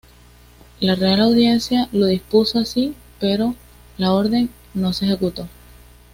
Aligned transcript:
La 0.79 0.95
Real 0.95 1.21
Audiencia 1.21 1.87
lo 1.91 2.07
dispuso 2.07 2.57
así, 2.57 2.95
pero 3.19 3.53
la 3.99 4.13
orden 4.13 4.49
no 4.73 4.93
se 4.93 5.05
ejecutó. 5.05 5.47